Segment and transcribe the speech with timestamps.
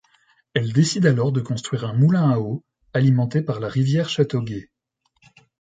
[0.55, 4.71] Elle décide alors de construire un moulin à eau alimenté par la rivière Châteauguay.